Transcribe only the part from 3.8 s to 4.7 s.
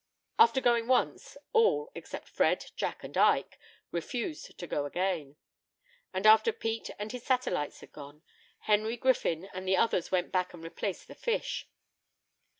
refused to